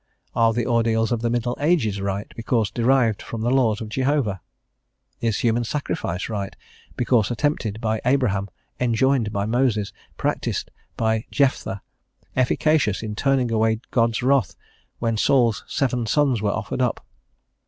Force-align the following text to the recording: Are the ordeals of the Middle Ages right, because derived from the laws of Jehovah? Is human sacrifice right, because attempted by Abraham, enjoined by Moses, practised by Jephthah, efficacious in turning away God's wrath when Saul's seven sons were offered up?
Are 0.35 0.51
the 0.51 0.65
ordeals 0.65 1.11
of 1.11 1.21
the 1.21 1.29
Middle 1.29 1.55
Ages 1.61 2.01
right, 2.01 2.25
because 2.35 2.71
derived 2.71 3.21
from 3.21 3.41
the 3.41 3.51
laws 3.51 3.81
of 3.81 3.89
Jehovah? 3.89 4.41
Is 5.19 5.37
human 5.41 5.63
sacrifice 5.63 6.27
right, 6.27 6.55
because 6.97 7.29
attempted 7.29 7.79
by 7.79 8.01
Abraham, 8.03 8.49
enjoined 8.79 9.31
by 9.31 9.45
Moses, 9.45 9.93
practised 10.17 10.71
by 10.97 11.25
Jephthah, 11.29 11.83
efficacious 12.35 13.03
in 13.03 13.13
turning 13.15 13.51
away 13.51 13.79
God's 13.91 14.23
wrath 14.23 14.55
when 14.97 15.17
Saul's 15.17 15.63
seven 15.67 16.07
sons 16.07 16.41
were 16.41 16.49
offered 16.49 16.81
up? 16.81 17.05